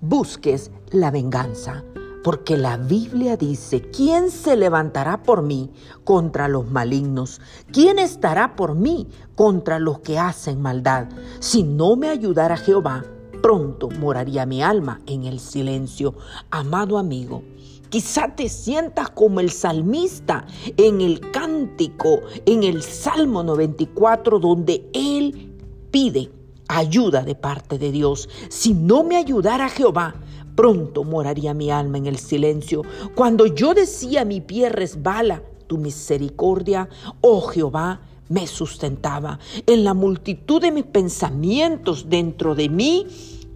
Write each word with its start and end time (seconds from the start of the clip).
busques 0.00 0.70
la 0.90 1.10
venganza. 1.10 1.84
Porque 2.22 2.56
la 2.56 2.78
Biblia 2.78 3.36
dice, 3.36 3.82
¿quién 3.82 4.30
se 4.30 4.56
levantará 4.56 5.22
por 5.22 5.42
mí 5.42 5.70
contra 6.04 6.48
los 6.48 6.70
malignos? 6.70 7.40
¿Quién 7.70 7.98
estará 7.98 8.56
por 8.56 8.74
mí 8.74 9.08
contra 9.34 9.78
los 9.78 9.98
que 9.98 10.18
hacen 10.18 10.62
maldad? 10.62 11.08
Si 11.40 11.62
no 11.62 11.96
me 11.96 12.08
ayudara 12.08 12.56
Jehová, 12.56 13.04
pronto 13.42 13.90
moraría 13.90 14.46
mi 14.46 14.62
alma 14.62 15.02
en 15.06 15.24
el 15.24 15.38
silencio. 15.38 16.14
Amado 16.50 16.96
amigo, 16.96 17.42
Quizá 17.90 18.34
te 18.34 18.48
sientas 18.48 19.10
como 19.10 19.38
el 19.38 19.50
salmista 19.50 20.46
en 20.76 21.00
el 21.00 21.30
cántico, 21.30 22.22
en 22.44 22.64
el 22.64 22.82
Salmo 22.82 23.44
94, 23.44 24.40
donde 24.40 24.90
él 24.92 25.54
pide 25.92 26.32
ayuda 26.68 27.22
de 27.22 27.34
parte 27.34 27.78
de 27.78 27.92
Dios. 27.92 28.28
Si 28.48 28.74
no 28.74 29.04
me 29.04 29.16
ayudara 29.16 29.68
Jehová, 29.68 30.14
pronto 30.54 31.04
moraría 31.04 31.54
mi 31.54 31.70
alma 31.70 31.98
en 31.98 32.06
el 32.06 32.18
silencio. 32.18 32.82
Cuando 33.14 33.46
yo 33.46 33.74
decía 33.74 34.24
mi 34.24 34.40
pie 34.40 34.68
resbala, 34.68 35.42
tu 35.66 35.78
misericordia, 35.78 36.88
oh 37.20 37.40
Jehová, 37.42 38.00
me 38.28 38.46
sustentaba. 38.46 39.38
En 39.66 39.84
la 39.84 39.94
multitud 39.94 40.60
de 40.60 40.72
mis 40.72 40.84
pensamientos 40.84 42.08
dentro 42.08 42.54
de 42.54 42.68
mí, 42.68 43.06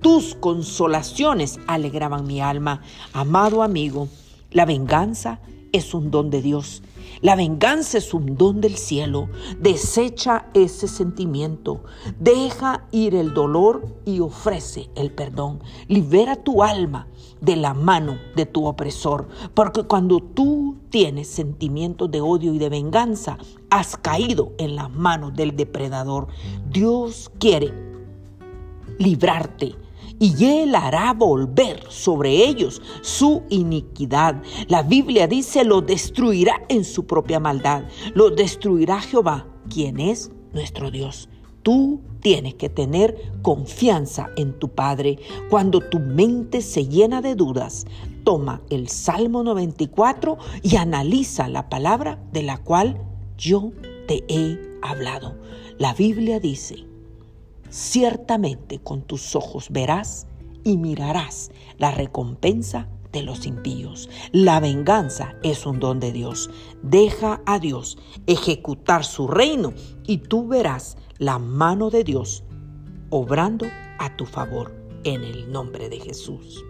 tus 0.00 0.34
consolaciones 0.34 1.58
alegraban 1.66 2.26
mi 2.26 2.40
alma. 2.40 2.82
Amado 3.12 3.62
amigo, 3.62 4.08
la 4.50 4.64
venganza 4.64 5.40
es 5.74 5.92
un 5.92 6.12
don 6.12 6.30
de 6.30 6.40
Dios. 6.40 6.82
La 7.20 7.34
venganza 7.34 7.98
es 7.98 8.14
un 8.14 8.36
don 8.36 8.60
del 8.60 8.76
cielo. 8.76 9.28
Desecha 9.58 10.46
ese 10.54 10.86
sentimiento. 10.86 11.82
Deja 12.20 12.86
ir 12.92 13.14
el 13.16 13.34
dolor 13.34 13.84
y 14.04 14.20
ofrece 14.20 14.88
el 14.94 15.10
perdón. 15.10 15.60
Libera 15.88 16.36
tu 16.36 16.62
alma 16.62 17.08
de 17.40 17.56
la 17.56 17.74
mano 17.74 18.18
de 18.36 18.46
tu 18.46 18.66
opresor. 18.66 19.28
Porque 19.52 19.82
cuando 19.82 20.20
tú 20.20 20.76
tienes 20.90 21.26
sentimientos 21.28 22.08
de 22.10 22.20
odio 22.20 22.54
y 22.54 22.58
de 22.58 22.68
venganza, 22.68 23.36
has 23.68 23.96
caído 23.96 24.52
en 24.58 24.76
las 24.76 24.90
manos 24.92 25.34
del 25.34 25.56
depredador. 25.56 26.28
Dios 26.70 27.32
quiere 27.40 27.74
librarte 28.98 29.74
y 30.18 30.44
él 30.44 30.74
hará 30.74 31.12
volver 31.12 31.84
sobre 31.88 32.44
ellos 32.46 32.80
su 33.02 33.42
iniquidad. 33.50 34.42
La 34.68 34.82
Biblia 34.82 35.26
dice, 35.26 35.64
lo 35.64 35.80
destruirá 35.80 36.62
en 36.68 36.84
su 36.84 37.06
propia 37.06 37.40
maldad, 37.40 37.84
lo 38.14 38.30
destruirá 38.30 39.00
Jehová, 39.00 39.46
quien 39.68 40.00
es 40.00 40.30
nuestro 40.52 40.90
Dios. 40.90 41.28
Tú 41.62 42.02
tienes 42.20 42.54
que 42.54 42.68
tener 42.68 43.32
confianza 43.42 44.30
en 44.36 44.58
tu 44.58 44.68
Padre. 44.68 45.18
Cuando 45.48 45.80
tu 45.80 45.98
mente 45.98 46.60
se 46.60 46.86
llena 46.86 47.22
de 47.22 47.34
dudas, 47.34 47.86
toma 48.22 48.62
el 48.70 48.88
Salmo 48.88 49.42
94 49.42 50.38
y 50.62 50.76
analiza 50.76 51.48
la 51.48 51.68
palabra 51.68 52.22
de 52.32 52.42
la 52.42 52.58
cual 52.58 53.00
yo 53.38 53.72
te 54.06 54.24
he 54.28 54.58
hablado. 54.82 55.36
La 55.78 55.94
Biblia 55.94 56.38
dice, 56.38 56.84
Ciertamente 57.74 58.78
con 58.78 59.02
tus 59.02 59.34
ojos 59.34 59.66
verás 59.68 60.28
y 60.62 60.76
mirarás 60.76 61.50
la 61.76 61.90
recompensa 61.90 62.86
de 63.10 63.24
los 63.24 63.46
impíos. 63.46 64.08
La 64.30 64.60
venganza 64.60 65.34
es 65.42 65.66
un 65.66 65.80
don 65.80 65.98
de 65.98 66.12
Dios. 66.12 66.50
Deja 66.84 67.42
a 67.46 67.58
Dios 67.58 67.98
ejecutar 68.28 69.04
su 69.04 69.26
reino 69.26 69.72
y 70.06 70.18
tú 70.18 70.46
verás 70.46 70.96
la 71.18 71.40
mano 71.40 71.90
de 71.90 72.04
Dios 72.04 72.44
obrando 73.10 73.66
a 73.98 74.16
tu 74.16 74.24
favor 74.24 74.72
en 75.02 75.24
el 75.24 75.50
nombre 75.50 75.88
de 75.88 75.98
Jesús. 75.98 76.64